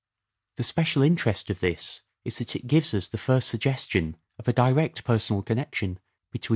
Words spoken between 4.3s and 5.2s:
of a direct